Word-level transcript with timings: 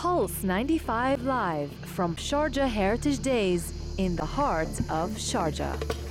Pulse 0.00 0.44
95 0.44 1.24
Live 1.24 1.72
from 1.72 2.14
Sharjah 2.14 2.68
Heritage 2.68 3.18
Days 3.18 3.72
in 3.98 4.14
the 4.14 4.24
heart 4.24 4.68
of 4.88 5.10
Sharjah. 5.10 6.07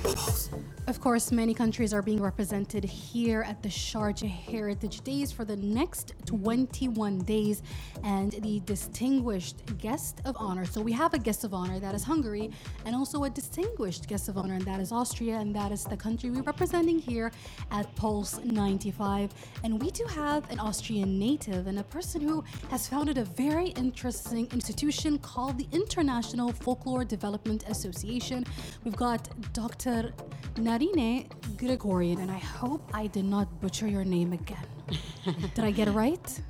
Of 0.88 1.02
course, 1.02 1.30
many 1.30 1.52
countries 1.52 1.92
are 1.92 2.00
being 2.00 2.22
represented 2.22 2.82
here 2.82 3.42
at 3.42 3.62
the 3.62 3.68
Sharjah 3.68 4.26
Heritage 4.26 5.02
Days 5.02 5.30
for 5.30 5.44
the 5.44 5.56
next 5.56 6.14
21 6.24 7.18
days. 7.20 7.62
And 8.04 8.32
the 8.32 8.60
distinguished 8.60 9.76
guest 9.76 10.22
of 10.24 10.34
honor. 10.38 10.64
So 10.64 10.80
we 10.80 10.92
have 10.92 11.12
a 11.12 11.18
guest 11.18 11.44
of 11.44 11.52
honor 11.52 11.78
that 11.80 11.94
is 11.94 12.04
Hungary, 12.04 12.50
and 12.86 12.96
also 12.96 13.24
a 13.24 13.30
distinguished 13.30 14.08
guest 14.08 14.30
of 14.30 14.38
honor, 14.38 14.54
and 14.54 14.64
that 14.64 14.80
is 14.80 14.90
Austria, 14.92 15.36
and 15.36 15.54
that 15.54 15.72
is 15.72 15.84
the 15.84 15.96
country 15.96 16.30
we're 16.30 16.42
representing 16.42 16.98
here 16.98 17.30
at 17.70 17.94
Pulse 17.96 18.38
95. 18.44 19.34
And 19.64 19.82
we 19.82 19.90
do 19.90 20.04
have 20.04 20.50
an 20.50 20.58
Austrian 20.58 21.18
native 21.18 21.66
and 21.66 21.80
a 21.80 21.84
person 21.84 22.22
who 22.22 22.42
has 22.70 22.88
founded 22.88 23.18
a 23.18 23.24
very 23.24 23.68
interesting 23.70 24.48
institution 24.52 25.18
called 25.18 25.58
the 25.58 25.66
International 25.72 26.50
Folklore 26.52 27.04
Development 27.04 27.62
Association. 27.68 28.46
We've 28.84 28.96
got 28.96 29.28
Dr. 29.52 29.97
Narine 30.56 31.28
Grigoryan, 31.56 32.18
and 32.20 32.30
I 32.30 32.38
hope 32.38 32.82
I 32.92 33.06
did 33.06 33.24
not 33.24 33.60
butcher 33.60 33.86
your 33.86 34.04
name 34.04 34.32
again. 34.32 34.66
did 35.54 35.64
I 35.64 35.70
get 35.70 35.88
it 35.88 35.92
right? 35.92 36.40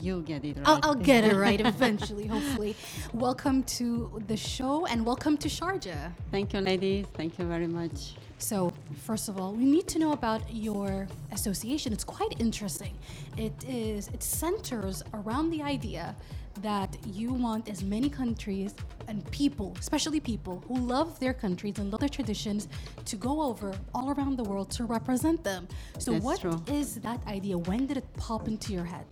You'll 0.00 0.22
get 0.22 0.44
it 0.44 0.56
right. 0.56 0.68
I'll, 0.68 0.80
I'll 0.82 0.94
get 0.94 1.24
it 1.24 1.36
right 1.36 1.60
eventually, 1.74 2.26
hopefully. 2.26 2.74
Welcome 3.12 3.62
to 3.78 4.22
the 4.26 4.36
show 4.36 4.86
and 4.86 5.06
welcome 5.06 5.36
to 5.38 5.48
Sharjah. 5.48 6.12
Thank 6.30 6.52
you, 6.52 6.60
ladies. 6.60 7.06
Thank 7.14 7.38
you 7.38 7.44
very 7.44 7.68
much. 7.68 8.14
So, 8.38 8.72
first 9.06 9.28
of 9.28 9.40
all, 9.40 9.52
we 9.52 9.64
need 9.64 9.86
to 9.88 10.00
know 10.00 10.12
about 10.12 10.42
your 10.52 11.06
association. 11.30 11.92
It's 11.92 12.02
quite 12.04 12.34
interesting. 12.40 12.94
It 13.36 13.54
is 13.68 14.08
it 14.08 14.22
centers 14.22 15.02
around 15.14 15.50
the 15.50 15.62
idea 15.62 16.16
that 16.60 16.96
you 17.06 17.32
want 17.32 17.68
as 17.68 17.82
many 17.82 18.08
countries 18.08 18.74
and 19.08 19.28
people, 19.30 19.74
especially 19.80 20.20
people 20.20 20.62
who 20.68 20.76
love 20.76 21.18
their 21.18 21.32
countries 21.32 21.78
and 21.78 21.90
love 21.90 22.00
their 22.00 22.08
traditions, 22.08 22.68
to 23.04 23.16
go 23.16 23.42
over 23.42 23.72
all 23.94 24.10
around 24.10 24.36
the 24.36 24.44
world 24.44 24.70
to 24.70 24.84
represent 24.84 25.42
them. 25.42 25.66
So, 25.98 26.12
That's 26.12 26.24
what 26.24 26.40
true. 26.40 26.62
is 26.68 26.96
that 26.96 27.26
idea? 27.26 27.58
When 27.58 27.86
did 27.86 27.96
it 27.96 28.06
pop 28.14 28.48
into 28.48 28.72
your 28.72 28.84
head? 28.84 29.06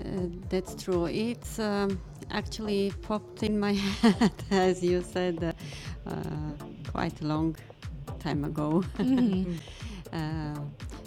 Uh, 0.00 0.26
that's 0.48 0.82
true. 0.82 1.06
It's 1.06 1.58
um, 1.58 2.00
actually 2.30 2.92
popped 3.02 3.42
in 3.42 3.58
my 3.58 3.72
head, 4.02 4.32
as 4.50 4.82
you 4.82 5.02
said, 5.02 5.42
uh, 5.44 6.10
uh, 6.10 6.14
quite 6.90 7.20
a 7.20 7.26
long 7.26 7.56
time 8.18 8.44
ago. 8.44 8.84
uh, 10.12 10.54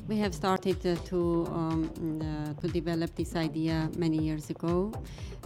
we 0.08 0.18
have 0.18 0.34
started 0.34 0.80
to 1.06 1.48
um, 1.50 1.90
uh, 2.22 2.62
to 2.62 2.68
develop 2.68 3.16
this 3.16 3.36
idea 3.36 3.90
many 3.98 4.18
years 4.18 4.50
ago. 4.50 4.92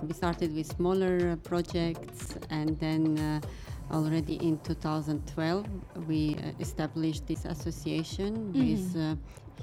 We 0.03 0.13
started 0.13 0.53
with 0.55 0.67
smaller 0.67 1.31
uh, 1.31 1.35
projects, 1.37 2.35
and 2.49 2.77
then 2.79 3.17
uh, 3.17 3.95
already 3.95 4.35
in 4.35 4.59
2012 4.59 5.65
we 6.07 6.35
uh, 6.35 6.51
established 6.59 7.25
this 7.27 7.45
association 7.45 8.53
with 8.53 8.95
uh, 8.95 9.15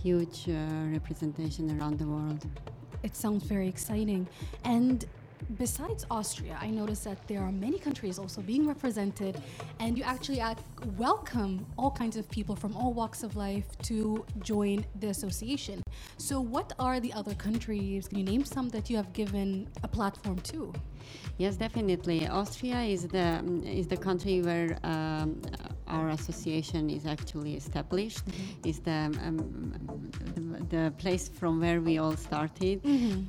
huge 0.03 0.49
uh, 0.49 0.53
representation 0.93 1.79
around 1.79 1.99
the 1.99 2.07
world. 2.07 2.47
It 3.03 3.15
sounds 3.15 3.45
very 3.45 3.69
exciting. 3.69 4.27
And 4.65 5.05
besides 5.59 6.07
Austria, 6.11 6.59
I 6.61 6.71
noticed 6.71 7.05
that 7.05 7.27
there 7.29 7.41
are 7.41 7.53
many 7.53 7.79
countries 7.79 8.19
also 8.19 8.41
being 8.41 8.67
represented, 8.67 9.41
and 9.81 9.97
you 9.97 10.05
actually 10.05 10.43
welcome 10.97 11.67
all 11.79 11.91
kinds 11.91 12.17
of 12.17 12.29
people 12.31 12.57
from 12.57 12.77
all 12.77 12.93
walks 12.93 13.23
of 13.23 13.37
life 13.37 13.67
to 13.83 14.25
join 14.41 14.85
the 15.01 15.09
association. 15.09 15.83
So, 16.19 16.41
what 16.41 16.73
are 16.79 17.01
the 17.01 17.13
other 17.13 17.35
countries? 17.35 18.09
Can 18.09 18.19
you 18.19 18.25
name 18.25 18.45
some 18.45 18.69
that 18.71 18.91
you 18.91 18.97
have 18.97 19.13
given 19.13 19.69
a 19.83 19.89
platform 19.89 20.39
to? 20.41 20.73
Yes, 21.39 21.57
definitely. 21.57 22.27
Austria 22.27 22.81
is 22.81 23.07
the 23.09 23.43
is 23.65 23.87
the 23.87 23.97
country 23.97 24.41
where 24.41 24.79
um, 24.83 25.41
our 25.89 26.09
association 26.11 26.91
is 26.91 27.07
actually 27.07 27.55
established. 27.55 28.23
Is 28.65 28.81
the, 28.81 29.15
um, 29.25 29.73
the 30.35 30.41
the 30.69 30.93
place 30.99 31.29
from 31.29 31.61
where 31.61 31.81
we 31.81 31.99
all 31.99 32.17
started. 32.17 32.81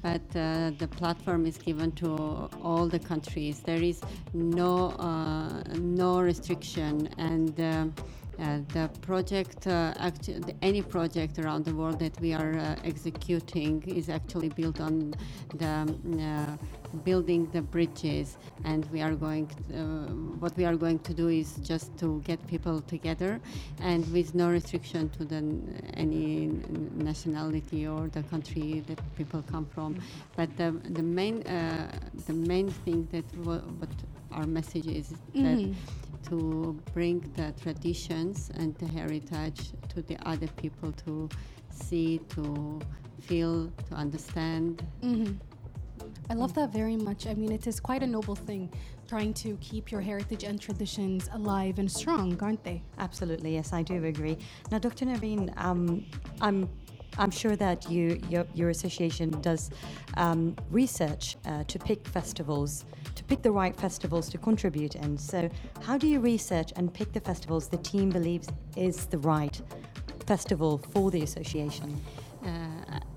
But 0.02 0.22
uh, 0.36 0.72
the 0.78 0.88
platform 0.88 1.46
is 1.46 1.58
given 1.58 1.92
to 1.94 2.50
all 2.64 2.88
the 2.88 3.00
countries. 3.00 3.60
There 3.60 3.82
is 3.82 4.02
no 4.34 4.90
uh, 5.00 5.64
no 5.80 6.20
restriction 6.22 7.10
and. 7.18 7.94
Uh, 8.40 8.60
the 8.74 8.88
project, 9.02 9.66
uh, 9.66 9.94
actu- 9.98 10.40
any 10.62 10.82
project 10.84 11.40
around 11.40 11.66
the 11.66 11.74
world 11.74 11.98
that 11.98 12.20
we 12.22 12.34
are 12.34 12.56
uh, 12.60 12.76
executing 12.84 13.82
is 13.88 14.10
actually 14.10 14.50
built 14.50 14.80
on 14.80 15.12
the 15.56 15.66
um, 15.68 16.60
building 17.04 17.50
the 17.52 17.62
bridges, 17.62 18.38
and 18.64 18.86
we 18.92 19.02
are 19.02 19.16
going. 19.16 19.50
uh, 19.74 20.06
what 20.40 20.56
we 20.56 20.66
are 20.66 20.76
going 20.76 21.00
to 21.00 21.14
do 21.16 21.30
is 21.30 21.56
just 21.64 21.98
to 21.98 22.22
get 22.26 22.40
people 22.48 22.80
together, 22.82 23.40
and 23.82 24.06
with 24.14 24.36
no 24.36 24.50
restriction 24.52 25.10
to 25.10 25.26
the 25.26 25.42
any 25.96 26.48
nationality 26.96 27.88
or 27.88 28.08
the 28.10 28.22
country 28.24 28.84
that 28.88 29.00
people 29.18 29.44
come 29.52 29.66
from. 29.66 29.96
But 30.36 30.56
the 30.58 30.72
the 30.92 31.02
main 31.04 31.42
uh, 31.48 31.90
the 32.28 32.34
main 32.34 32.70
thing 32.70 33.08
that 33.12 33.26
wa- 33.44 33.66
what 33.80 33.90
our 34.32 34.46
message 34.46 34.86
is 34.88 35.10
that 35.34 35.58
to 36.30 36.80
bring 36.94 37.20
the 37.36 37.54
traditions 37.62 38.52
and 38.56 38.76
the 38.76 38.88
heritage 38.88 39.72
to 39.90 40.02
the 40.02 40.18
other 40.28 40.48
people 40.48 40.92
to 41.06 41.30
see, 41.70 42.20
to 42.30 42.80
feel, 43.22 43.72
to 43.90 43.96
understand. 43.96 44.86
I 46.30 46.34
love 46.34 46.54
that 46.56 46.74
very 46.74 46.98
much. 46.98 47.28
I 47.28 47.34
mean, 47.34 47.52
it 47.52 47.68
is 47.68 47.80
quite 47.80 48.04
a 48.04 48.08
noble 48.08 48.36
thing 48.36 48.70
trying 49.08 49.34
to 49.34 49.58
keep 49.62 49.92
your 49.92 50.02
heritage 50.02 50.44
and 50.44 50.60
traditions 50.60 51.30
alive 51.34 51.80
and 51.80 51.90
strong, 51.90 52.38
aren't 52.42 52.64
they? 52.64 52.84
Absolutely, 52.98 53.54
yes, 53.54 53.72
I 53.72 53.82
do 53.82 54.04
agree. 54.04 54.38
Now, 54.70 54.80
Dr. 54.80 55.06
Naveen, 55.06 55.54
um, 55.58 56.06
I'm 56.42 56.70
I'm 57.18 57.32
sure 57.32 57.56
that 57.56 57.90
you 57.90 58.20
your, 58.30 58.46
your 58.54 58.70
association 58.70 59.30
does 59.42 59.70
um, 60.16 60.56
research 60.70 61.38
uh, 61.46 61.64
to 61.64 61.80
pick 61.80 62.08
festivals, 62.08 62.86
to 63.16 63.24
pick 63.24 63.42
the 63.42 63.52
right 63.52 63.76
festivals 63.76 64.30
to 64.30 64.38
contribute 64.38 64.96
in. 64.96 65.18
So, 65.18 65.50
how 65.82 65.98
do 65.98 66.08
you 66.08 66.20
research 66.20 66.74
and 66.76 66.94
pick 66.94 67.14
the 67.14 67.20
festivals 67.22 67.68
the 67.68 67.78
team 67.78 68.10
believes 68.10 68.48
is 68.76 69.06
the 69.06 69.18
right 69.20 69.60
festival 70.26 70.78
for 70.78 71.12
the 71.12 71.22
association? 71.24 72.02
Uh, 72.46 72.50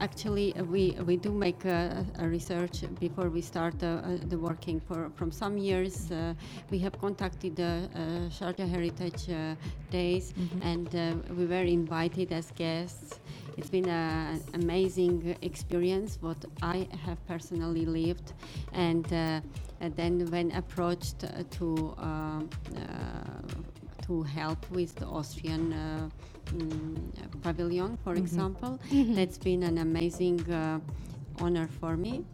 actually, 0.00 0.56
uh, 0.56 0.65
we, 0.65 0.97
we 1.05 1.17
do 1.17 1.31
make 1.31 1.65
a, 1.65 2.05
a 2.19 2.27
research 2.27 2.82
before 2.99 3.28
we 3.28 3.41
start 3.41 3.75
uh, 3.82 3.87
uh, 3.87 4.17
the 4.28 4.38
working. 4.38 4.81
For 4.81 5.11
from 5.15 5.31
some 5.31 5.59
years, 5.59 6.11
uh, 6.11 6.34
we 6.71 6.78
have 6.78 6.99
contacted 6.99 7.56
the 7.56 7.88
uh, 7.94 7.99
Sharjah 8.31 8.69
Heritage 8.69 9.28
uh, 9.28 9.55
Days, 9.91 10.32
and 10.62 10.88
uh, 10.94 11.15
we 11.37 11.44
were 11.47 11.62
invited 11.62 12.32
as 12.32 12.50
guests. 12.53 13.21
It's 13.60 13.69
been 13.69 13.91
an 13.91 14.41
amazing 14.54 15.37
experience 15.43 16.16
what 16.22 16.43
I 16.62 16.88
have 17.04 17.19
personally 17.26 17.84
lived, 17.84 18.32
and, 18.72 19.04
uh, 19.12 19.41
and 19.81 19.94
then 19.97 20.25
when 20.31 20.50
approached 20.53 21.25
uh, 21.25 21.28
to. 21.59 21.94
um 21.99 22.49
uh, 22.75 22.81
to 24.06 24.22
help 24.25 24.60
with 24.70 24.93
the 24.97 25.06
Austrian 25.06 25.72
uh, 25.72 26.09
mm, 26.47 27.43
pavilion, 27.43 27.97
for 28.03 28.15
example. 28.15 28.81
That's 29.19 29.38
been 29.38 29.62
an 29.62 29.78
amazing 29.78 30.41
uh, 30.50 30.81
honor 31.44 31.69
for 31.81 31.97
me. 31.97 32.25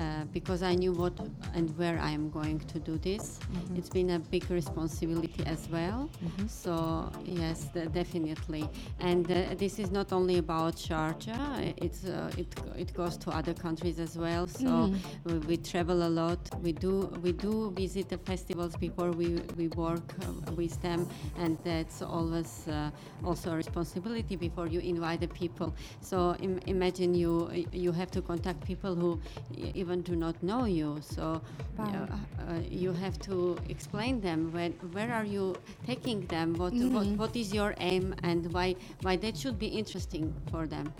Uh, 0.00 0.24
because 0.32 0.62
I 0.62 0.74
knew 0.74 0.92
what 0.94 1.12
and 1.54 1.68
where 1.76 1.98
I 2.00 2.10
am 2.10 2.30
going 2.30 2.58
to 2.72 2.78
do 2.80 2.96
this. 2.98 3.38
It's 3.76 3.90
been 3.90 4.10
a 4.10 4.18
big 4.18 4.50
responsibility 4.50 5.44
as 5.46 5.68
well. 5.68 6.08
So 6.46 7.10
yes, 7.24 7.64
de- 7.74 7.86
definitely. 7.88 8.64
And 8.98 9.30
uh, 9.30 9.54
this 9.58 9.78
is 9.78 9.90
not 9.90 10.12
only 10.12 10.38
about 10.38 10.76
Sharjah. 10.76 11.74
It's 11.76 12.04
uh, 12.06 12.30
it 12.38 12.48
it 12.78 12.94
goes 12.94 13.16
to 13.18 13.30
other 13.30 13.52
countries 13.54 13.98
as 14.00 14.16
well. 14.16 14.46
So 14.46 14.90
we, 15.24 15.38
we 15.50 15.56
travel 15.58 16.02
a 16.02 16.08
lot. 16.22 16.40
We 16.62 16.72
do 16.72 16.92
we 17.22 17.32
do 17.32 17.70
visit 17.76 18.08
the 18.08 18.18
festivals 18.18 18.74
before 18.76 19.10
we 19.12 19.28
we 19.56 19.68
work 19.68 20.14
uh, 20.22 20.52
with 20.56 20.80
them, 20.80 21.06
and 21.36 21.58
that's 21.62 22.00
always 22.02 22.66
uh, 22.68 22.90
also 23.22 23.52
a 23.52 23.56
responsibility 23.56 24.36
before 24.36 24.66
you 24.66 24.80
invite 24.80 25.20
the 25.20 25.28
people. 25.28 25.74
So 26.00 26.34
Im- 26.40 26.60
imagine 26.66 27.14
you 27.14 27.50
you 27.72 27.92
have 27.92 28.10
to 28.12 28.22
contact 28.22 28.64
people 28.64 28.94
who 28.94 29.20
y- 29.56 29.72
even 29.90 30.02
do 30.02 30.16
not 30.16 30.40
know 30.42 30.64
you. 30.64 30.98
So 31.00 31.40
Wow. 31.78 31.86
uh, 31.86 32.52
uh, 32.52 32.60
you 32.68 32.92
have 32.92 33.18
to 33.20 33.56
explain 33.68 34.20
them 34.20 34.52
when, 34.52 34.72
where 34.92 35.12
are 35.12 35.24
you 35.24 35.56
taking 35.86 36.26
them, 36.26 36.54
what, 36.54 36.72
what 36.94 37.06
what 37.16 37.36
is 37.36 37.52
your 37.54 37.74
aim, 37.78 38.14
and 38.22 38.52
why 38.52 38.76
why 39.02 39.16
that 39.16 39.36
should 39.36 39.58
be 39.58 39.66
interesting 39.66 40.34
for 40.50 40.66
them. 40.66 40.92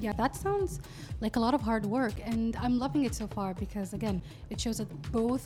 Yeah, 0.00 0.12
that 0.14 0.34
sounds 0.34 0.80
like 1.20 1.36
a 1.36 1.40
lot 1.40 1.54
of 1.54 1.60
hard 1.60 1.86
work, 1.86 2.14
and 2.24 2.56
I'm 2.56 2.78
loving 2.78 3.04
it 3.04 3.14
so 3.14 3.26
far 3.28 3.54
because, 3.54 3.94
again, 3.94 4.20
it 4.50 4.60
shows 4.60 4.78
that 4.78 4.90
both 5.12 5.44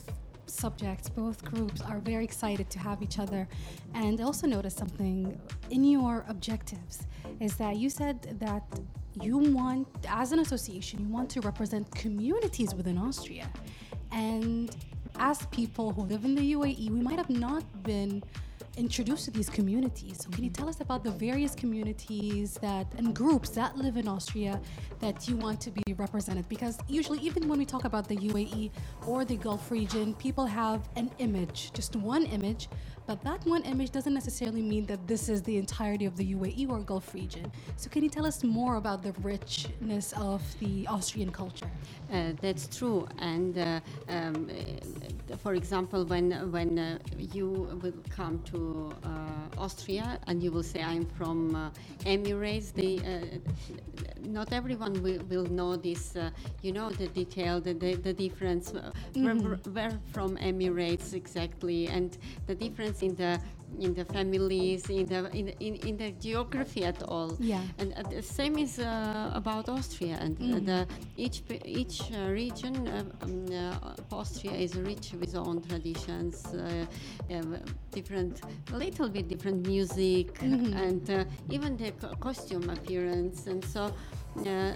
subjects, 0.50 1.08
both 1.08 1.44
groups 1.44 1.80
are 1.80 1.98
very 1.98 2.24
excited 2.24 2.70
to 2.70 2.78
have 2.78 3.02
each 3.02 3.18
other. 3.18 3.48
And 3.94 4.20
I 4.20 4.24
also 4.24 4.46
noticed 4.46 4.78
something 4.78 5.40
in 5.70 5.84
your 5.84 6.24
objectives 6.28 7.06
is 7.40 7.56
that 7.56 7.76
you 7.76 7.90
said 7.90 8.38
that 8.40 8.64
you 9.20 9.38
want, 9.38 9.88
as 10.08 10.32
an 10.32 10.38
association, 10.38 11.00
you 11.00 11.08
want 11.08 11.30
to 11.30 11.40
represent 11.40 11.90
communities 11.94 12.74
within 12.74 12.98
Austria. 12.98 13.50
And 14.12 14.74
as 15.18 15.46
people 15.46 15.92
who 15.92 16.02
live 16.02 16.24
in 16.24 16.34
the 16.34 16.52
UAE, 16.52 16.90
we 16.90 17.00
might 17.00 17.18
have 17.18 17.30
not 17.30 17.64
been 17.82 18.22
introduced 18.76 19.24
to 19.26 19.30
these 19.30 19.48
communities. 19.48 20.18
So 20.22 20.30
can 20.30 20.44
you 20.44 20.50
tell 20.50 20.68
us 20.68 20.80
about 20.80 21.04
the 21.04 21.10
various 21.10 21.54
communities 21.54 22.54
that 22.60 22.86
and 22.96 23.14
groups 23.14 23.50
that 23.50 23.76
live 23.76 23.96
in 23.96 24.08
Austria 24.08 24.60
that 25.00 25.28
you 25.28 25.36
want 25.36 25.60
to 25.62 25.70
be 25.70 25.94
represented? 25.94 26.48
Because 26.48 26.78
usually, 26.88 27.18
even 27.20 27.48
when 27.48 27.58
we 27.58 27.64
talk 27.64 27.84
about 27.84 28.08
the 28.08 28.16
UAE 28.16 28.70
or 29.06 29.24
the 29.24 29.36
Gulf 29.36 29.70
region, 29.70 30.14
people 30.14 30.46
have 30.46 30.88
an 30.96 31.10
image, 31.18 31.72
just 31.72 31.96
one 31.96 32.24
image 32.26 32.68
but 33.08 33.24
that 33.24 33.42
one 33.46 33.62
image 33.62 33.90
doesn't 33.90 34.12
necessarily 34.12 34.60
mean 34.60 34.84
that 34.84 35.00
this 35.08 35.30
is 35.30 35.40
the 35.42 35.56
entirety 35.56 36.04
of 36.04 36.14
the 36.18 36.34
UAE 36.34 36.68
or 36.68 36.80
Gulf 36.80 37.14
region. 37.14 37.50
So, 37.76 37.88
can 37.88 38.02
you 38.04 38.10
tell 38.10 38.26
us 38.26 38.44
more 38.44 38.76
about 38.76 39.02
the 39.02 39.12
richness 39.22 40.12
of 40.12 40.42
the 40.60 40.86
Austrian 40.86 41.32
culture? 41.32 41.70
Uh, 42.12 42.32
that's 42.42 42.64
true. 42.78 43.08
And 43.18 43.56
uh, 43.56 43.80
um, 44.10 44.50
uh, 44.50 45.36
for 45.38 45.54
example, 45.54 46.04
when 46.04 46.26
when 46.52 46.78
uh, 46.78 46.98
you 47.32 47.48
will 47.82 48.00
come 48.10 48.42
to 48.52 48.92
uh, 49.02 49.64
Austria 49.64 50.20
and 50.26 50.42
you 50.42 50.50
will 50.52 50.68
say, 50.72 50.82
"I'm 50.82 51.06
from 51.18 51.38
uh, 51.56 51.70
Emirates," 52.04 52.74
the 52.74 52.90
not 54.28 54.52
everyone 54.52 55.02
will, 55.02 55.20
will 55.28 55.46
know 55.46 55.76
this, 55.76 56.16
uh, 56.16 56.30
you 56.62 56.72
know, 56.72 56.90
the 56.90 57.08
detail, 57.08 57.60
the, 57.60 57.72
the, 57.72 57.94
the 57.94 58.12
difference, 58.12 58.72
mm-hmm. 58.72 59.24
where, 59.24 59.56
where, 59.72 59.98
from 60.12 60.36
Emirates 60.38 61.14
exactly, 61.14 61.88
and 61.88 62.18
the 62.46 62.54
difference 62.54 62.97
in 63.02 63.14
the 63.14 63.40
in 63.80 63.94
the 63.94 64.04
families, 64.04 64.88
in 64.88 65.06
the 65.06 65.30
in, 65.36 65.48
in, 65.60 65.74
in 65.86 65.96
the 65.96 66.10
geography 66.12 66.84
at 66.84 67.02
all. 67.02 67.36
Yeah. 67.38 67.60
And 67.78 67.92
uh, 67.94 68.02
the 68.02 68.22
same 68.22 68.58
is 68.58 68.78
uh, 68.78 69.30
about 69.34 69.68
Austria, 69.68 70.18
and 70.20 70.38
mm. 70.38 70.64
the 70.64 70.86
each 71.16 71.42
each 71.64 72.02
uh, 72.12 72.30
region 72.30 72.88
um, 73.22 73.46
Austria 74.10 74.52
is 74.52 74.74
rich 74.74 75.12
with 75.20 75.36
own 75.36 75.62
traditions, 75.62 76.46
different, 77.92 78.40
a 78.72 78.76
little 78.76 79.08
bit 79.08 79.28
different 79.28 79.66
music, 79.66 80.34
mm-hmm. 80.34 80.72
and 80.72 81.26
even 81.50 81.76
the 81.76 81.90
co- 81.92 82.14
costume 82.16 82.70
appearance, 82.70 83.46
and 83.46 83.64
so 83.64 83.92
uh, 84.46 84.72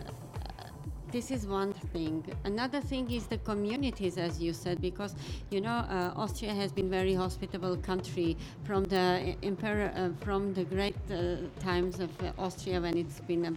this 1.12 1.30
is 1.30 1.46
one 1.46 1.72
thing. 1.92 2.24
Another 2.44 2.80
thing 2.80 3.10
is 3.10 3.26
the 3.26 3.36
communities, 3.38 4.16
as 4.16 4.40
you 4.40 4.52
said, 4.54 4.80
because 4.80 5.14
you 5.50 5.60
know 5.60 5.78
uh, 5.96 6.12
Austria 6.16 6.54
has 6.54 6.72
been 6.72 6.90
very 6.90 7.14
hospitable 7.14 7.76
country 7.76 8.36
from 8.64 8.84
the 8.84 9.36
emperor, 9.42 9.92
uh, 9.94 10.08
from 10.24 10.54
the 10.54 10.64
great 10.64 10.96
uh, 11.10 11.36
times 11.60 12.00
of 12.00 12.10
uh, 12.22 12.32
Austria 12.38 12.80
when 12.80 12.96
it's 12.96 13.20
been 13.20 13.44
a 13.44 13.54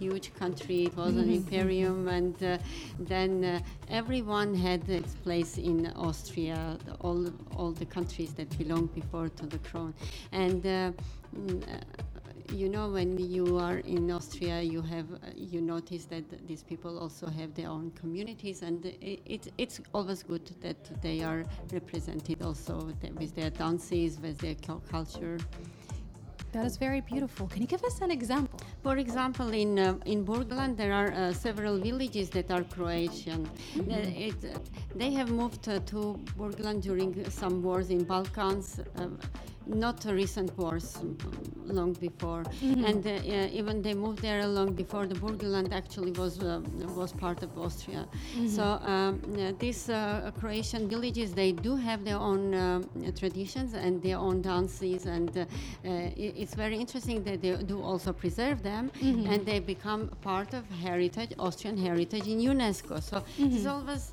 huge 0.00 0.34
country. 0.34 0.84
It 0.86 0.96
was 0.96 1.12
mm-hmm. 1.12 1.20
an 1.20 1.30
imperium, 1.30 2.08
and 2.08 2.42
uh, 2.42 2.58
then 2.98 3.44
uh, 3.44 3.60
everyone 3.88 4.54
had 4.54 4.88
its 4.88 5.14
place 5.14 5.58
in 5.58 5.86
Austria. 5.94 6.76
All 7.00 7.30
all 7.56 7.70
the 7.70 7.86
countries 7.86 8.34
that 8.34 8.50
belonged 8.58 8.94
before 8.94 9.28
to 9.28 9.46
the 9.46 9.58
crown, 9.58 9.94
and. 10.32 10.62
Mm, 11.36 11.62
you 12.52 12.68
know 12.68 12.88
when 12.88 13.18
you 13.18 13.58
are 13.58 13.78
in 13.78 14.10
Austria, 14.10 14.60
you 14.60 14.82
have 14.82 15.12
uh, 15.12 15.18
you 15.34 15.60
notice 15.60 16.04
that 16.06 16.24
these 16.46 16.62
people 16.62 16.98
also 16.98 17.26
have 17.26 17.54
their 17.54 17.68
own 17.68 17.90
communities, 17.92 18.62
and 18.62 18.84
it, 18.84 19.20
it, 19.26 19.52
it's 19.58 19.80
always 19.92 20.22
good 20.22 20.50
that 20.60 21.02
they 21.02 21.22
are 21.22 21.44
represented 21.72 22.42
also 22.42 22.92
with 23.18 23.34
their 23.34 23.50
dances, 23.50 24.20
with 24.20 24.38
their 24.38 24.54
culture. 24.90 25.38
That 26.52 26.64
is 26.64 26.76
very 26.78 27.02
beautiful. 27.02 27.48
Can 27.48 27.60
you 27.60 27.68
give 27.68 27.84
us 27.84 28.00
an 28.00 28.10
example? 28.10 28.58
For 28.82 28.96
example, 28.96 29.48
in 29.50 29.78
uh, 29.78 29.98
in 30.06 30.24
Burgenland, 30.24 30.76
there 30.76 30.92
are 30.92 31.12
uh, 31.12 31.32
several 31.32 31.76
villages 31.78 32.30
that 32.30 32.50
are 32.50 32.64
Croatian. 32.64 33.46
Mm-hmm. 33.46 33.90
Uh, 33.90 34.26
it, 34.28 34.38
they 34.94 35.10
have 35.12 35.30
moved 35.30 35.68
uh, 35.68 35.80
to 35.90 36.18
Burgenland 36.38 36.82
during 36.82 37.28
some 37.30 37.62
wars 37.62 37.90
in 37.90 38.04
Balkans 38.04 38.80
um, 38.96 39.18
not 39.66 40.04
a 40.06 40.14
recent 40.14 40.56
wars, 40.58 40.98
long 41.66 41.92
before, 41.94 42.44
mm-hmm. 42.44 42.84
and 42.84 43.06
uh, 43.06 43.48
even 43.52 43.82
they 43.82 43.94
moved 43.94 44.20
there 44.22 44.46
long 44.46 44.72
before 44.72 45.06
the 45.06 45.14
Burgenland 45.14 45.72
actually 45.72 46.12
was 46.12 46.42
uh, 46.42 46.60
was 46.94 47.12
part 47.12 47.42
of 47.42 47.58
Austria. 47.58 48.06
Mm-hmm. 48.06 48.48
So 48.48 48.62
um, 48.62 49.20
these 49.58 49.88
uh, 49.88 50.30
Croatian 50.38 50.88
villages 50.88 51.32
they 51.32 51.52
do 51.52 51.76
have 51.76 52.04
their 52.04 52.18
own 52.18 52.54
uh, 52.54 52.82
traditions 53.18 53.74
and 53.74 54.02
their 54.02 54.18
own 54.18 54.42
dances, 54.42 55.06
and 55.06 55.36
uh, 55.38 55.44
it's 55.84 56.54
very 56.54 56.76
interesting 56.76 57.22
that 57.24 57.42
they 57.42 57.56
do 57.56 57.82
also 57.82 58.12
preserve 58.12 58.62
them, 58.62 58.90
mm-hmm. 59.00 59.30
and 59.32 59.44
they 59.44 59.58
become 59.58 60.08
part 60.22 60.54
of 60.54 60.68
heritage, 60.70 61.32
Austrian 61.38 61.76
heritage 61.76 62.26
in 62.26 62.38
UNESCO. 62.38 63.02
So 63.02 63.24
it's 63.38 63.38
mm-hmm. 63.38 63.68
always 63.68 64.12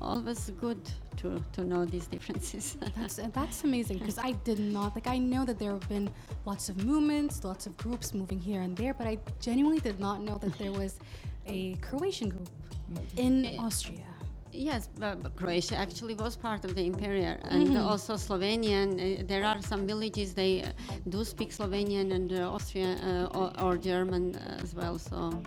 always 0.00 0.50
good 0.60 0.80
to, 1.18 1.42
to 1.52 1.64
know 1.64 1.84
these 1.84 2.06
differences. 2.06 2.76
that's, 2.96 3.16
that's 3.32 3.64
amazing 3.64 3.98
because 3.98 4.18
I 4.18 4.32
did 4.44 4.58
not, 4.58 4.94
like, 4.94 5.06
I 5.06 5.18
know 5.18 5.44
that 5.44 5.58
there 5.58 5.72
have 5.72 5.88
been 5.88 6.10
lots 6.44 6.68
of 6.68 6.84
movements, 6.84 7.44
lots 7.44 7.66
of 7.66 7.76
groups 7.76 8.14
moving 8.14 8.40
here 8.40 8.62
and 8.62 8.76
there, 8.76 8.94
but 8.94 9.06
I 9.06 9.18
genuinely 9.40 9.80
did 9.80 10.00
not 10.00 10.22
know 10.22 10.38
that 10.38 10.56
there 10.58 10.72
was 10.72 10.98
a 11.46 11.74
Croatian 11.76 12.28
group 12.28 12.48
in 13.16 13.44
eh, 13.46 13.56
Austria. 13.58 14.06
Yes, 14.54 14.90
but 14.98 15.34
Croatia 15.34 15.76
actually 15.76 16.14
was 16.14 16.36
part 16.36 16.66
of 16.66 16.74
the 16.74 16.84
Imperial, 16.84 17.36
and 17.44 17.68
mm-hmm. 17.68 17.86
also 17.86 18.14
Slovenian. 18.14 19.20
Uh, 19.20 19.22
there 19.26 19.44
are 19.44 19.62
some 19.62 19.86
villages 19.86 20.34
they 20.34 20.62
uh, 20.62 20.72
do 21.08 21.24
speak 21.24 21.52
Slovenian 21.52 22.12
and 22.12 22.30
uh, 22.34 22.52
Austrian 22.52 22.98
or, 23.34 23.50
or, 23.58 23.78
German 23.78 24.36
as 24.60 24.74
well. 24.74 24.98
So 24.98 25.42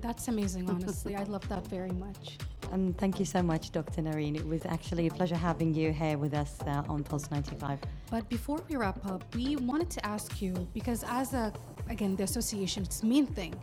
that's 0.00 0.28
amazing. 0.28 0.68
Honestly, 0.70 1.16
I 1.16 1.24
love 1.24 1.48
that 1.48 1.66
very 1.66 1.90
much. 1.90 2.38
Um, 2.72 2.92
thank 2.94 3.18
you 3.18 3.24
so 3.24 3.42
much, 3.42 3.72
Dr. 3.72 4.02
Narine. 4.02 4.36
It 4.36 4.46
was 4.46 4.66
actually 4.66 5.06
a 5.06 5.10
pleasure 5.10 5.36
having 5.36 5.72
you 5.74 5.92
here 5.92 6.18
with 6.18 6.34
us 6.34 6.58
uh, 6.66 6.82
on 6.88 7.02
Pulse 7.02 7.30
95. 7.30 7.78
But 8.10 8.28
before 8.28 8.60
we 8.68 8.76
wrap 8.76 9.04
up, 9.06 9.24
we 9.34 9.56
wanted 9.56 9.90
to 9.90 10.06
ask 10.06 10.42
you 10.42 10.52
because, 10.74 11.04
as 11.08 11.32
a 11.32 11.52
again, 11.88 12.16
the 12.16 12.24
association's 12.24 13.02
main 13.02 13.26
thing 13.26 13.54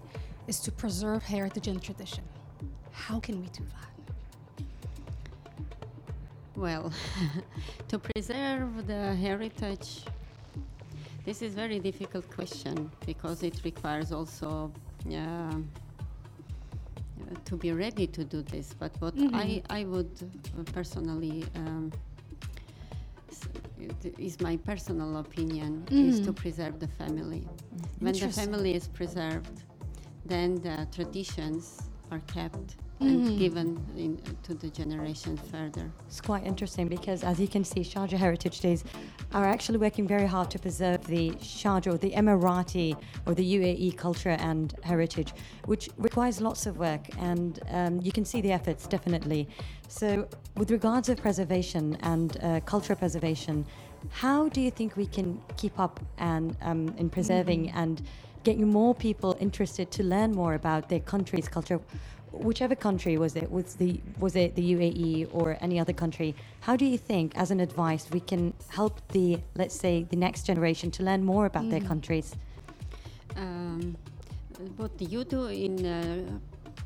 is 0.48 0.60
to 0.62 0.72
preserve 0.72 1.24
heritage 1.24 1.68
and 1.68 1.82
tradition. 1.82 2.24
How 2.92 3.20
can 3.20 3.40
we 3.42 3.48
do 3.48 3.64
that? 3.64 4.64
Well, 6.56 6.92
to 7.90 8.00
preserve 8.00 8.88
the 8.88 9.14
heritage, 9.16 10.06
this 11.26 11.42
is 11.42 11.54
very 11.54 11.80
difficult 11.80 12.30
question 12.32 12.90
because 13.06 13.44
it 13.44 13.62
requires 13.64 14.12
also. 14.12 14.72
Uh, 15.12 15.56
to 17.46 17.56
be 17.56 17.72
ready 17.72 18.08
to 18.08 18.24
do 18.24 18.42
this. 18.42 18.74
But 18.78 18.92
what 19.00 19.16
mm-hmm. 19.16 19.36
I, 19.36 19.62
I 19.70 19.86
would 19.86 20.12
personally 20.74 21.46
um, 21.56 21.92
is 24.18 24.40
my 24.42 24.58
personal 24.58 25.18
opinion 25.18 25.86
mm-hmm. 25.86 26.10
is 26.10 26.20
to 26.22 26.34
preserve 26.34 26.80
the 26.80 26.88
family. 26.88 27.48
When 28.00 28.14
the 28.14 28.30
family 28.30 28.74
is 28.76 28.88
preserved, 28.88 29.64
then 30.26 30.56
the 30.56 30.88
traditions 30.92 31.82
are 32.12 32.22
kept 32.28 32.76
and 33.02 33.28
mm-hmm. 33.28 33.38
given 33.38 33.86
in, 33.98 34.18
to 34.44 34.54
the 34.54 34.70
generation 34.70 35.36
further. 35.36 35.92
It's 36.08 36.22
quite 36.22 36.46
interesting 36.46 36.88
because, 36.88 37.24
as 37.24 37.40
you 37.40 37.48
can 37.48 37.64
see, 37.64 37.82
Sharjah 37.82 38.18
Heritage 38.18 38.62
Days 38.62 38.84
are 39.34 39.46
actually 39.46 39.80
working 39.80 40.08
very 40.08 40.26
hard 40.26 40.50
to 40.52 40.60
preserve 40.60 41.06
the 41.08 41.32
Sharjah 41.32 41.94
or 41.94 41.98
the 41.98 42.12
Emirati 42.12 42.96
or 43.26 43.34
the 43.36 43.56
UAE 43.58 43.98
culture 43.98 44.38
and 44.40 44.74
heritage, 44.84 45.34
which 45.66 45.90
requires 45.98 46.40
lots 46.40 46.66
of 46.66 46.78
work, 46.78 47.02
and 47.20 47.60
um, 47.70 48.00
you 48.02 48.14
can 48.14 48.24
see 48.24 48.40
the 48.40 48.54
efforts 48.54 48.88
definitely. 48.88 49.50
So, 49.90 50.28
with 50.56 50.72
regards 50.72 51.10
of 51.10 51.18
preservation 51.18 51.98
and 52.02 52.38
uh, 52.42 52.62
cultural 52.62 52.98
preservation, 52.98 53.66
how 54.10 54.48
do 54.50 54.62
you 54.62 54.72
think 54.72 54.96
we 54.96 55.08
can 55.08 55.42
keep 55.58 55.80
up 55.80 56.00
and 56.18 56.56
um, 56.62 56.94
in 56.98 57.10
preserving 57.10 57.68
mm-hmm. 57.68 57.78
and 57.78 58.02
getting 58.46 58.68
more 58.82 58.94
people 59.08 59.32
interested 59.40 59.88
to 59.98 60.02
learn 60.04 60.32
more 60.42 60.54
about 60.54 60.82
their 60.90 61.04
country's 61.14 61.48
culture? 61.48 61.80
whichever 62.50 62.76
country 62.76 63.18
was 63.18 63.36
it 63.36 63.50
was 63.50 63.76
the 63.76 64.00
was 64.20 64.36
it 64.36 64.56
the 64.56 64.74
UAE 64.76 65.30
or 65.32 65.58
any 65.62 65.80
other 65.80 65.94
country 65.94 66.36
how 66.62 66.76
do 66.76 66.86
you 66.86 66.98
think 66.98 67.36
as 67.38 67.52
an 67.52 67.60
advice 67.60 68.10
we 68.12 68.20
can 68.20 68.54
help 68.70 68.96
the 69.10 69.40
let's 69.56 69.76
say 69.76 70.04
the 70.10 70.16
next 70.16 70.44
generation 70.44 70.92
to 70.92 71.04
learn 71.04 71.24
more 71.24 71.46
about 71.46 71.64
mm. 71.64 71.72
their 71.72 71.82
countries 71.82 72.36
um, 73.38 73.96
what 74.78 74.92
you 75.00 75.24
do 75.24 75.46
in 75.48 75.86
uh, 75.86 75.96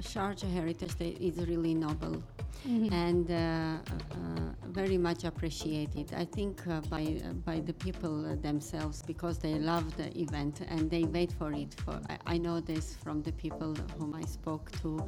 Sharjah 0.01 0.51
Heritage 0.51 0.95
Day 0.97 1.15
is 1.19 1.37
really 1.47 1.73
noble 1.73 2.23
mm-hmm. 2.67 2.93
and 2.93 3.31
uh, 3.31 3.35
uh, 3.35 4.69
very 4.69 4.97
much 4.97 5.23
appreciated. 5.23 6.13
I 6.15 6.25
think 6.25 6.65
uh, 6.67 6.81
by 6.81 7.03
uh, 7.23 7.33
by 7.33 7.59
the 7.59 7.73
people 7.73 8.25
uh, 8.25 8.35
themselves 8.35 9.01
because 9.01 9.39
they 9.39 9.55
love 9.59 9.95
the 9.97 10.09
event 10.19 10.61
and 10.67 10.89
they 10.89 11.03
wait 11.03 11.31
for 11.31 11.51
it. 11.53 11.73
For 11.85 11.99
I, 12.09 12.35
I 12.35 12.37
know 12.37 12.59
this 12.59 12.95
from 12.95 13.21
the 13.23 13.31
people 13.33 13.75
whom 13.97 14.13
I 14.15 14.23
spoke 14.25 14.71
to, 14.81 15.05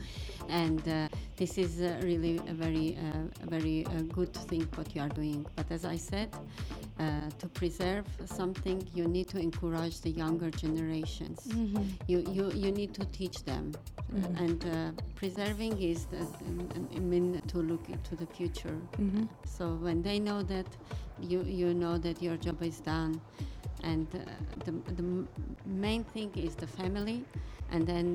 and 0.49 0.81
uh, 0.87 1.07
this 1.37 1.57
is 1.57 1.79
really 2.03 2.37
a 2.47 2.53
very 2.53 2.97
very 3.47 3.85
good 4.13 4.33
thing 4.33 4.67
what 4.75 4.95
you 4.95 5.01
are 5.01 5.09
doing. 5.09 5.45
But 5.55 5.71
as 5.71 5.85
I 5.85 5.97
said, 5.97 6.29
uh, 6.99 7.29
to 7.39 7.47
preserve 7.47 8.05
something, 8.25 8.87
you 8.93 9.07
need 9.07 9.27
to 9.29 9.39
encourage 9.39 10.01
the 10.01 10.09
younger 10.11 10.51
generations. 10.51 11.47
Mm-hmm. 11.47 11.83
You, 12.07 12.19
you, 12.29 12.51
you 12.51 12.71
need 12.71 12.93
to 12.95 13.05
teach 13.05 13.43
them. 13.43 13.73
Mhm. 14.13 14.39
And 14.39 14.65
uh, 14.65 14.91
preserving 15.21 15.79
is 15.79 16.05
the, 16.05 16.21
um, 16.47 16.87
I 16.95 16.99
mean 16.99 17.39
to 17.53 17.57
look 17.71 17.85
into 17.95 18.13
the 18.21 18.25
future. 18.37 18.77
Mhm. 18.97 19.27
So 19.55 19.63
when 19.85 20.01
they 20.07 20.17
know 20.27 20.41
that, 20.53 20.69
you, 21.31 21.39
you 21.59 21.69
know 21.81 21.95
that 22.05 22.17
your 22.25 22.37
job 22.45 22.57
is 22.71 22.77
done. 22.93 23.21
And 23.91 24.07
uh, 24.15 24.19
the, 24.65 24.71
the 24.99 25.05
main 25.85 26.03
thing 26.13 26.29
is 26.45 26.55
the 26.55 26.71
family, 26.81 27.19
and 27.73 27.81
then 27.91 28.07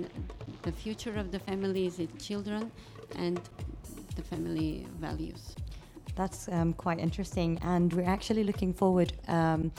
the 0.63 0.73
future 0.73 1.15
of 1.23 1.27
the 1.35 1.39
family 1.39 1.83
is 1.91 1.95
its 1.99 2.17
children 2.29 2.63
and 3.25 3.41
the 4.17 4.23
family 4.33 4.71
values. 5.07 5.43
That's 6.21 6.49
um, 6.49 6.73
quite 6.85 6.99
interesting, 7.09 7.51
and 7.63 7.93
we're 7.97 8.13
actually 8.17 8.45
looking 8.51 8.73
forward. 8.83 9.11
Um, 9.29 9.71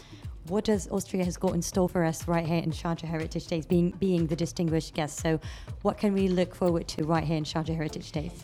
what 0.50 0.63
does 0.66 0.88
Austria 0.89 1.24
has 1.24 1.38
got 1.38 1.54
in 1.54 1.62
store 1.62 1.89
for 1.89 2.04
us 2.04 2.27
right 2.27 2.46
here 2.46 2.62
in 2.62 2.72
Sharjah 2.72 3.04
Heritage 3.08 3.48
Days, 3.48 3.66
being 3.66 3.92
being 4.00 4.27
the 4.27 4.36
distinguished 4.36 4.94
guest? 4.94 5.20
So, 5.20 5.39
what 5.82 5.98
can 5.98 6.13
we 6.13 6.27
look 6.27 6.56
forward 6.56 6.88
to 6.89 7.04
right 7.06 7.24
here 7.24 7.38
in 7.38 7.44
Sharjah 7.44 7.75
Heritage 7.75 8.12
Days? 8.12 8.44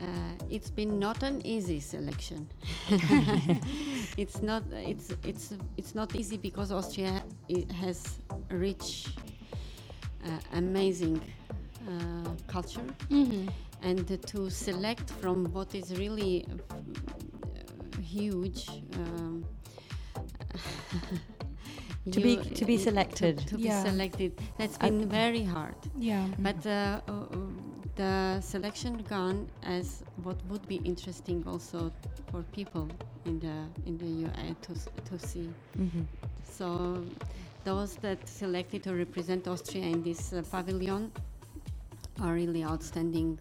Uh, 0.00 0.04
it's 0.50 0.70
been 0.70 0.98
not 0.98 1.22
an 1.22 1.44
easy 1.44 1.80
selection. 1.80 2.48
it's 4.16 4.42
not. 4.42 4.62
It's 4.72 5.12
it's 5.24 5.54
it's 5.76 5.94
not 5.94 6.14
easy 6.14 6.36
because 6.36 6.72
Austria 6.72 7.22
has 7.80 8.18
rich, 8.50 9.08
uh, 10.24 10.30
amazing 10.54 11.20
uh, 11.88 12.30
culture, 12.46 12.86
Mm-hmm. 13.10 13.48
and 13.82 14.26
to 14.26 14.50
select 14.50 15.10
from 15.20 15.44
what 15.52 15.74
is 15.74 15.98
really 15.98 16.46
uh, 16.48 18.00
huge. 18.00 18.68
Um, 18.94 19.44
To 22.12 22.20
be- 22.20 22.36
to 22.60 22.64
be 22.64 22.76
selected. 22.78 23.38
To, 23.38 23.44
to 23.46 23.58
Yeah. 23.58 23.82
be 23.82 23.90
selected. 23.90 24.32
That's 24.58 24.76
I- 24.80 24.90
been 24.90 25.08
very 25.08 25.44
hard. 25.44 25.76
Yeah. 25.98 26.26
But 26.38 26.64
uh, 26.66 27.00
uh, 27.08 27.12
uh, 27.12 27.36
the 27.96 28.40
selection 28.40 29.02
gone 29.08 29.46
as 29.62 30.02
what 30.24 30.36
would 30.48 30.66
be 30.68 30.76
interesting 30.84 31.44
also 31.46 31.92
for 32.30 32.42
people 32.52 32.88
in 33.24 33.38
the 33.40 33.56
in 33.86 33.98
the 33.98 34.06
UAE 34.24 34.54
to 34.66 34.72
to 35.08 35.18
see. 35.28 35.48
Mhm. 35.78 36.04
So 36.58 36.66
those 37.64 37.96
that 38.00 38.18
selected 38.28 38.82
to 38.82 38.94
represent 38.94 39.46
Austria 39.48 39.84
in 39.84 40.02
this 40.02 40.32
uh, 40.32 40.42
pavilion 40.50 41.10
are 42.20 42.34
really 42.34 42.64
outstanding 42.64 43.38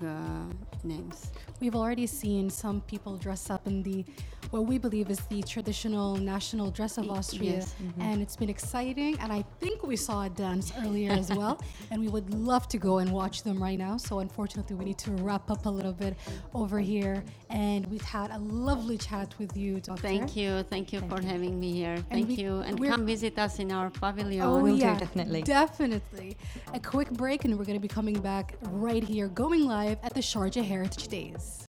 names. 0.83 1.31
We've 1.59 1.75
already 1.75 2.07
seen 2.07 2.49
some 2.49 2.81
people 2.81 3.17
dress 3.17 3.49
up 3.49 3.67
in 3.67 3.83
the 3.83 4.05
what 4.51 4.65
we 4.65 4.77
believe 4.77 5.09
is 5.11 5.19
the 5.29 5.43
traditional 5.43 6.15
national 6.15 6.71
dress 6.71 6.97
of 6.97 7.09
Austria, 7.09 7.57
yes. 7.57 7.75
Mm-hmm. 7.83 8.01
and 8.01 8.21
it's 8.21 8.35
been 8.35 8.49
exciting. 8.49 9.19
And 9.19 9.31
I 9.31 9.43
think 9.59 9.83
we 9.83 9.95
saw 9.95 10.23
a 10.23 10.29
dance 10.29 10.71
earlier 10.83 11.11
as 11.11 11.31
well, 11.33 11.61
and 11.91 11.99
we 12.01 12.07
would 12.07 12.33
love 12.33 12.67
to 12.69 12.77
go 12.77 12.99
and 12.99 13.11
watch 13.11 13.43
them 13.43 13.61
right 13.61 13.77
now. 13.77 13.97
So 13.97 14.19
unfortunately, 14.19 14.75
we 14.75 14.85
need 14.85 14.97
to 14.99 15.11
wrap 15.11 15.49
up 15.51 15.65
a 15.65 15.69
little 15.69 15.93
bit 15.93 16.15
over 16.53 16.79
here. 16.79 17.23
And 17.49 17.85
we've 17.87 18.01
had 18.03 18.31
a 18.31 18.37
lovely 18.39 18.97
chat 18.97 19.33
with 19.39 19.55
you, 19.57 19.79
Doctor. 19.79 20.01
Thank 20.01 20.35
you, 20.35 20.63
thank 20.63 20.93
you 20.93 20.99
Thank 20.99 21.11
for 21.11 21.21
you. 21.21 21.27
having 21.27 21.59
me 21.59 21.73
here. 21.73 21.97
Thank 22.09 22.29
we- 22.29 22.35
you, 22.35 22.59
and 22.59 22.79
we're- 22.79 22.91
come 22.91 23.05
visit 23.05 23.37
us 23.37 23.59
in 23.59 23.71
our 23.71 23.89
pavilion. 23.89 24.41
Oh, 24.41 24.59
we'll 24.59 24.77
do, 24.77 24.81
definitely. 24.81 25.41
Definitely. 25.41 26.37
A 26.73 26.79
quick 26.79 27.09
break, 27.11 27.45
and 27.45 27.57
we're 27.57 27.65
going 27.65 27.77
to 27.77 27.81
be 27.81 27.87
coming 27.87 28.19
back 28.19 28.55
right 28.71 29.03
here, 29.03 29.27
going 29.27 29.65
live 29.65 29.97
at 30.03 30.13
the 30.13 30.21
Sharjah 30.21 30.63
Heritage 30.63 31.07
Days. 31.07 31.67